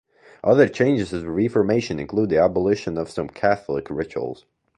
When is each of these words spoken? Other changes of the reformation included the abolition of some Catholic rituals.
Other 0.43 0.67
changes 0.67 1.13
of 1.13 1.21
the 1.21 1.29
reformation 1.29 1.99
included 1.99 2.31
the 2.35 2.41
abolition 2.41 2.97
of 2.97 3.11
some 3.11 3.27
Catholic 3.29 3.87
rituals. 3.91 4.45